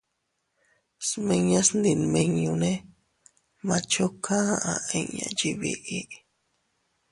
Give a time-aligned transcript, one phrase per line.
[1.09, 2.71] Smiñas ndimiñunne
[3.67, 4.37] «Machuca»
[4.71, 5.99] aʼa inña yiʼi biʼi.